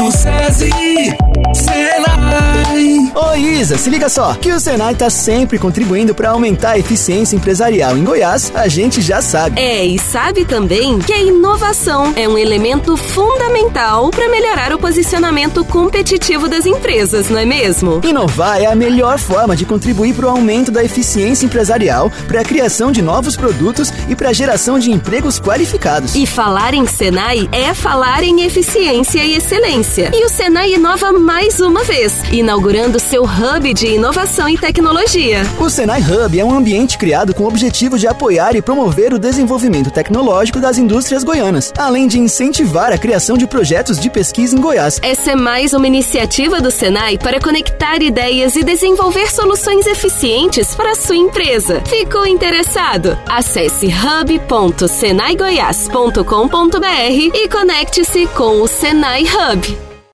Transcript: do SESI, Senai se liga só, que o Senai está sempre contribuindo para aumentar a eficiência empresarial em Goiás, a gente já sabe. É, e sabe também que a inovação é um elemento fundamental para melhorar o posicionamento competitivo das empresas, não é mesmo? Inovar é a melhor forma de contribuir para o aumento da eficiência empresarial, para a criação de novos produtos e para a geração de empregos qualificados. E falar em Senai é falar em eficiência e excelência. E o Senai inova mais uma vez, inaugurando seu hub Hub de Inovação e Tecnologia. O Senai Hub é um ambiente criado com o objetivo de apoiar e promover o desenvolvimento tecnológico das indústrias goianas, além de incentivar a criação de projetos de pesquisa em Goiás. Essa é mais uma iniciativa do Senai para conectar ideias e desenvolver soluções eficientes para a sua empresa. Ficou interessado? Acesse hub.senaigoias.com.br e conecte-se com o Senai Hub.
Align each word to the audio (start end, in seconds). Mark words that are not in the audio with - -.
do 0.00 0.08
SESI, 0.10 1.12
Senai 1.54 2.79
se 3.64 3.90
liga 3.90 4.08
só, 4.08 4.32
que 4.34 4.50
o 4.50 4.58
Senai 4.58 4.94
está 4.94 5.10
sempre 5.10 5.58
contribuindo 5.58 6.14
para 6.14 6.30
aumentar 6.30 6.70
a 6.70 6.78
eficiência 6.78 7.36
empresarial 7.36 7.94
em 7.96 8.02
Goiás, 8.02 8.50
a 8.54 8.66
gente 8.68 9.02
já 9.02 9.20
sabe. 9.20 9.60
É, 9.60 9.84
e 9.84 9.98
sabe 9.98 10.46
também 10.46 10.98
que 11.00 11.12
a 11.12 11.18
inovação 11.20 12.14
é 12.16 12.26
um 12.26 12.38
elemento 12.38 12.96
fundamental 12.96 14.10
para 14.10 14.30
melhorar 14.30 14.72
o 14.72 14.78
posicionamento 14.78 15.62
competitivo 15.66 16.48
das 16.48 16.64
empresas, 16.64 17.28
não 17.28 17.38
é 17.38 17.44
mesmo? 17.44 18.00
Inovar 18.02 18.62
é 18.62 18.64
a 18.66 18.74
melhor 18.74 19.18
forma 19.18 19.54
de 19.54 19.66
contribuir 19.66 20.14
para 20.14 20.24
o 20.26 20.30
aumento 20.30 20.70
da 20.70 20.82
eficiência 20.82 21.44
empresarial, 21.44 22.10
para 22.26 22.40
a 22.40 22.44
criação 22.44 22.90
de 22.90 23.02
novos 23.02 23.36
produtos 23.36 23.92
e 24.08 24.16
para 24.16 24.30
a 24.30 24.32
geração 24.32 24.78
de 24.78 24.90
empregos 24.90 25.38
qualificados. 25.38 26.14
E 26.14 26.26
falar 26.26 26.72
em 26.72 26.86
Senai 26.86 27.46
é 27.52 27.74
falar 27.74 28.24
em 28.24 28.40
eficiência 28.42 29.22
e 29.22 29.34
excelência. 29.34 30.10
E 30.14 30.24
o 30.24 30.30
Senai 30.30 30.72
inova 30.74 31.12
mais 31.12 31.60
uma 31.60 31.84
vez, 31.84 32.14
inaugurando 32.32 32.98
seu 32.98 33.22
hub 33.24 33.49
Hub 33.50 33.74
de 33.74 33.88
Inovação 33.88 34.48
e 34.48 34.56
Tecnologia. 34.56 35.42
O 35.58 35.68
Senai 35.68 36.00
Hub 36.02 36.38
é 36.38 36.44
um 36.44 36.56
ambiente 36.56 36.96
criado 36.96 37.34
com 37.34 37.42
o 37.42 37.48
objetivo 37.48 37.98
de 37.98 38.06
apoiar 38.06 38.54
e 38.54 38.62
promover 38.62 39.12
o 39.12 39.18
desenvolvimento 39.18 39.90
tecnológico 39.90 40.60
das 40.60 40.78
indústrias 40.78 41.24
goianas, 41.24 41.72
além 41.76 42.06
de 42.06 42.20
incentivar 42.20 42.92
a 42.92 42.98
criação 42.98 43.36
de 43.36 43.48
projetos 43.48 43.98
de 43.98 44.08
pesquisa 44.08 44.54
em 44.54 44.60
Goiás. 44.60 45.00
Essa 45.02 45.32
é 45.32 45.34
mais 45.34 45.72
uma 45.72 45.88
iniciativa 45.88 46.60
do 46.60 46.70
Senai 46.70 47.18
para 47.18 47.40
conectar 47.40 48.00
ideias 48.00 48.54
e 48.54 48.62
desenvolver 48.62 49.28
soluções 49.32 49.84
eficientes 49.84 50.76
para 50.76 50.92
a 50.92 50.96
sua 50.96 51.16
empresa. 51.16 51.82
Ficou 51.86 52.24
interessado? 52.24 53.18
Acesse 53.28 53.88
hub.senaigoias.com.br 53.88 56.20
e 57.34 57.48
conecte-se 57.48 58.26
com 58.28 58.62
o 58.62 58.68
Senai 58.68 59.24
Hub. 59.24 59.89